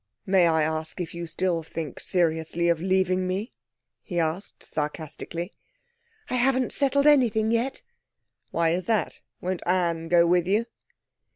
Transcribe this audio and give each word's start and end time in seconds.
'May 0.25 0.47
I 0.47 0.63
ask 0.63 0.99
if 0.99 1.13
you 1.13 1.27
still 1.27 1.61
think 1.61 1.99
seriously 1.99 2.69
of 2.69 2.81
leaving 2.81 3.27
me?' 3.27 3.53
he 4.01 4.17
asked 4.19 4.63
sarcastically. 4.63 5.53
'I 6.31 6.35
haven't 6.37 6.71
settled 6.73 7.05
anything 7.05 7.51
yet.' 7.51 7.83
'Why 8.49 8.69
is 8.71 8.87
that? 8.87 9.19
Won't 9.41 9.61
Anne 9.67 10.07
go 10.07 10.25
with 10.25 10.47
you?' 10.47 10.65